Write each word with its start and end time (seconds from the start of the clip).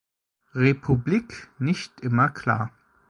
Republik 0.55 1.47
nicht 1.59 1.99
immer 2.01 2.29
klar. 2.29 2.71